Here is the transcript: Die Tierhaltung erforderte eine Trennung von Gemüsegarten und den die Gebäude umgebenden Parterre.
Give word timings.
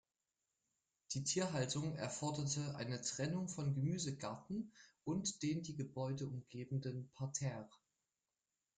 Die 1.11 1.23
Tierhaltung 1.23 1.95
erforderte 1.95 2.73
eine 2.75 3.03
Trennung 3.03 3.47
von 3.47 3.75
Gemüsegarten 3.75 4.73
und 5.03 5.43
den 5.43 5.61
die 5.61 5.75
Gebäude 5.75 6.25
umgebenden 6.25 7.11
Parterre. 7.13 7.69